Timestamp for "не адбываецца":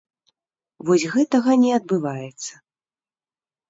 1.67-2.53